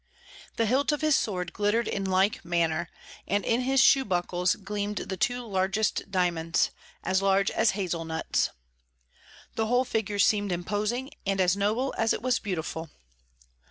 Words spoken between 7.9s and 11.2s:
nuts. The whole figure seemed imposing,